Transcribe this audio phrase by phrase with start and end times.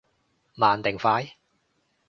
[0.55, 1.29] 慢定快？